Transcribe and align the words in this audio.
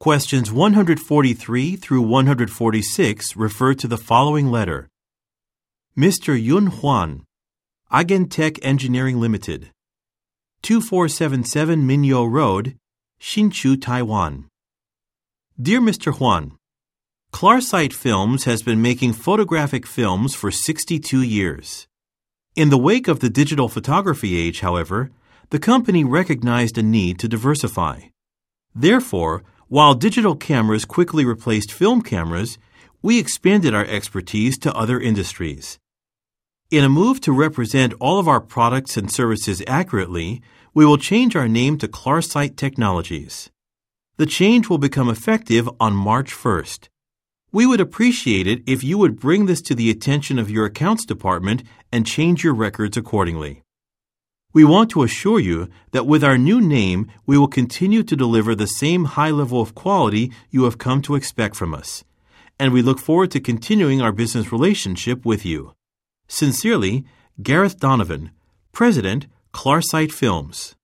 Questions 0.00 0.50
143 0.50 1.76
through 1.76 2.00
146 2.00 3.36
refer 3.36 3.74
to 3.74 3.86
the 3.86 3.98
following 3.98 4.50
letter. 4.50 4.88
Mr. 5.94 6.42
Yun 6.42 6.68
Hwan, 6.68 7.26
Agentech 7.92 8.58
Engineering 8.62 9.20
Limited, 9.20 9.72
2477 10.62 11.86
Minyo 11.86 12.24
Road, 12.24 12.78
Hsinchu, 13.20 13.78
Taiwan. 13.78 14.46
Dear 15.60 15.82
Mr. 15.82 16.14
Hwan, 16.14 16.52
Klarsight 17.30 17.92
Films 17.92 18.44
has 18.44 18.62
been 18.62 18.80
making 18.80 19.12
photographic 19.12 19.86
films 19.86 20.34
for 20.34 20.50
62 20.50 21.20
years. 21.20 21.86
In 22.56 22.70
the 22.70 22.78
wake 22.78 23.06
of 23.06 23.20
the 23.20 23.28
digital 23.28 23.68
photography 23.68 24.34
age, 24.34 24.60
however, 24.60 25.10
the 25.50 25.58
company 25.58 26.04
recognized 26.04 26.78
a 26.78 26.82
need 26.82 27.18
to 27.18 27.28
diversify. 27.28 28.00
Therefore, 28.74 29.42
while 29.70 29.94
digital 29.94 30.34
cameras 30.34 30.84
quickly 30.84 31.24
replaced 31.24 31.72
film 31.72 32.02
cameras, 32.02 32.58
we 33.02 33.20
expanded 33.20 33.72
our 33.72 33.84
expertise 33.84 34.58
to 34.58 34.74
other 34.74 34.98
industries. 34.98 35.78
In 36.72 36.82
a 36.82 36.88
move 36.88 37.20
to 37.20 37.32
represent 37.32 37.94
all 38.00 38.18
of 38.18 38.26
our 38.26 38.40
products 38.40 38.96
and 38.96 39.08
services 39.08 39.62
accurately, 39.68 40.42
we 40.74 40.84
will 40.84 40.98
change 40.98 41.36
our 41.36 41.46
name 41.46 41.78
to 41.78 41.86
Klarsight 41.86 42.56
Technologies. 42.56 43.48
The 44.16 44.26
change 44.26 44.68
will 44.68 44.78
become 44.78 45.08
effective 45.08 45.70
on 45.78 45.94
March 45.94 46.32
1st. 46.34 46.88
We 47.52 47.64
would 47.64 47.80
appreciate 47.80 48.48
it 48.48 48.64
if 48.66 48.82
you 48.82 48.98
would 48.98 49.20
bring 49.20 49.46
this 49.46 49.62
to 49.62 49.76
the 49.76 49.88
attention 49.88 50.40
of 50.40 50.50
your 50.50 50.66
accounts 50.66 51.06
department 51.06 51.62
and 51.92 52.04
change 52.04 52.42
your 52.42 52.54
records 52.54 52.96
accordingly. 52.96 53.62
We 54.52 54.64
want 54.64 54.90
to 54.90 55.04
assure 55.04 55.38
you 55.38 55.68
that 55.92 56.06
with 56.06 56.24
our 56.24 56.36
new 56.36 56.60
name, 56.60 57.10
we 57.24 57.38
will 57.38 57.46
continue 57.46 58.02
to 58.02 58.16
deliver 58.16 58.54
the 58.54 58.66
same 58.66 59.04
high 59.04 59.30
level 59.30 59.60
of 59.60 59.76
quality 59.76 60.32
you 60.50 60.64
have 60.64 60.76
come 60.78 61.02
to 61.02 61.14
expect 61.14 61.54
from 61.54 61.72
us. 61.72 62.02
And 62.58 62.72
we 62.72 62.82
look 62.82 62.98
forward 62.98 63.30
to 63.30 63.40
continuing 63.40 64.02
our 64.02 64.12
business 64.12 64.50
relationship 64.50 65.24
with 65.24 65.46
you. 65.46 65.74
Sincerely, 66.26 67.04
Gareth 67.40 67.78
Donovan, 67.78 68.32
President, 68.72 69.28
Klarsight 69.54 70.10
Films. 70.12 70.74